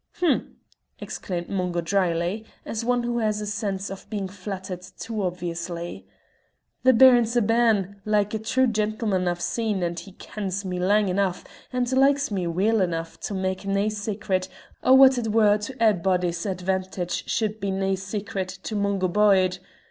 "H'm!" 0.17 0.55
exclaimed 0.97 1.47
Mungo 1.47 1.79
dryly, 1.79 2.43
as 2.65 2.83
one 2.83 3.03
who 3.03 3.19
has 3.19 3.39
a 3.39 3.45
sense 3.45 3.91
of 3.91 4.09
being 4.09 4.27
flattered 4.27 4.81
too 4.81 5.21
obviously. 5.21 6.07
"The 6.81 6.91
Baron's 6.91 7.35
a 7.35 7.41
bairn, 7.43 8.01
like 8.03 8.33
a' 8.33 8.39
true 8.39 8.65
gentlemen 8.65 9.27
I've 9.27 9.39
seen, 9.43 9.83
and 9.83 9.99
he 9.99 10.13
kens 10.13 10.65
me 10.65 10.79
lang 10.79 11.07
enough 11.07 11.45
and 11.71 11.91
likes 11.95 12.31
me 12.31 12.47
weel 12.47 12.81
enough 12.81 13.19
to 13.19 13.35
mak' 13.35 13.67
nae 13.67 13.89
secret 13.89 14.49
o' 14.81 14.95
what 14.95 15.19
it 15.19 15.27
were 15.27 15.59
to 15.59 15.75
a'body's 15.79 16.47
advantage 16.47 17.29
should 17.29 17.59
be 17.59 17.69
nae 17.69 17.93
secret 17.93 18.47
to 18.63 18.75
Mungo 18.75 19.07
Byde. 19.07 19.59